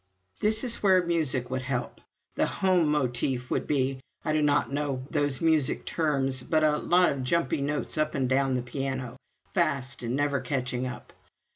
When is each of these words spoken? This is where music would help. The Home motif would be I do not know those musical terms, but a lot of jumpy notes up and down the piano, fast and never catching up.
This 0.39 0.63
is 0.63 0.81
where 0.81 1.05
music 1.05 1.51
would 1.51 1.61
help. 1.61 2.01
The 2.33 2.47
Home 2.47 2.87
motif 2.89 3.51
would 3.51 3.67
be 3.67 4.01
I 4.25 4.33
do 4.33 4.41
not 4.41 4.71
know 4.73 5.05
those 5.11 5.41
musical 5.41 5.83
terms, 5.85 6.41
but 6.41 6.63
a 6.63 6.77
lot 6.77 7.11
of 7.11 7.23
jumpy 7.23 7.61
notes 7.61 7.99
up 7.99 8.15
and 8.15 8.27
down 8.27 8.55
the 8.55 8.63
piano, 8.63 9.15
fast 9.53 10.01
and 10.01 10.15
never 10.15 10.39
catching 10.39 10.87
up. 10.87 11.13